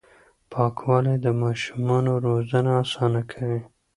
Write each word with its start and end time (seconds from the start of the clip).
پاکوالي 0.51 1.15
د 1.21 1.27
ماشومانو 1.41 2.11
روزنه 2.27 2.71
اسانه 2.83 3.21
کوي. 3.31 3.61